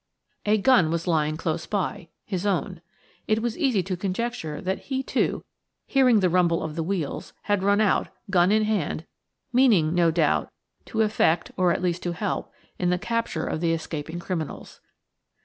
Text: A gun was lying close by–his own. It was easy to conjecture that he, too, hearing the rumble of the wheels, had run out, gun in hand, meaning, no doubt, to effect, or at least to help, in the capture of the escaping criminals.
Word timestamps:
A 0.47 0.57
gun 0.57 0.89
was 0.89 1.05
lying 1.05 1.37
close 1.37 1.67
by–his 1.67 2.43
own. 2.47 2.81
It 3.27 3.43
was 3.43 3.55
easy 3.55 3.83
to 3.83 3.95
conjecture 3.95 4.59
that 4.59 4.79
he, 4.89 5.03
too, 5.03 5.45
hearing 5.85 6.21
the 6.21 6.29
rumble 6.31 6.63
of 6.63 6.75
the 6.75 6.81
wheels, 6.81 7.33
had 7.43 7.61
run 7.61 7.79
out, 7.79 8.07
gun 8.31 8.51
in 8.51 8.63
hand, 8.63 9.05
meaning, 9.53 9.93
no 9.93 10.09
doubt, 10.09 10.49
to 10.85 11.01
effect, 11.01 11.51
or 11.55 11.71
at 11.71 11.83
least 11.83 12.01
to 12.01 12.13
help, 12.13 12.51
in 12.79 12.89
the 12.89 12.97
capture 12.97 13.45
of 13.45 13.61
the 13.61 13.73
escaping 13.73 14.17
criminals. 14.17 14.79